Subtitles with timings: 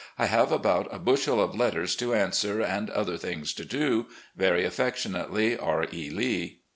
[0.17, 4.07] I have about a bushel of letters to answer and other things to do.
[4.35, 5.85] "Very affectionately, "R.
[5.93, 6.09] E.
[6.09, 6.61] Lee."